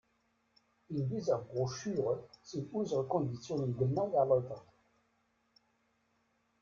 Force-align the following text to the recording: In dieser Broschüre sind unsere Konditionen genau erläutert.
In 0.89 1.09
dieser 1.09 1.37
Broschüre 1.37 2.27
sind 2.41 2.73
unsere 2.73 3.05
Konditionen 3.07 3.77
genau 3.77 4.11
erläutert. 4.13 4.65